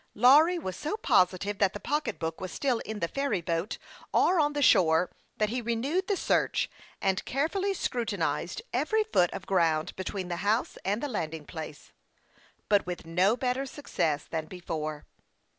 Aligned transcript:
Lawry 0.15 0.57
was 0.57 0.75
so 0.75 0.97
positive 0.97 1.59
that 1.59 1.73
the 1.73 1.79
pocketbook 1.79 2.41
was 2.41 2.51
still 2.51 2.79
in 2.79 3.01
the 3.01 3.07
ferry 3.07 3.39
boat, 3.39 3.77
or 4.11 4.39
on 4.39 4.53
the 4.53 4.61
shore, 4.63 5.11
that 5.37 5.49
he 5.49 5.61
re 5.61 5.75
newed 5.75 6.07
the 6.07 6.17
search, 6.17 6.71
and 6.99 7.23
carefully 7.23 7.71
scrutinized 7.71 8.63
every 8.73 9.03
foot 9.03 9.31
of 9.31 9.45
ground 9.45 9.95
between 9.95 10.27
the 10.27 10.37
house 10.37 10.75
and 10.83 11.03
the 11.03 11.07
landing 11.07 11.45
place, 11.45 11.91
but 12.67 12.87
with 12.87 13.05
no 13.05 13.37
better 13.37 13.67
success 13.67 14.23
than 14.25 14.47
before. 14.47 15.05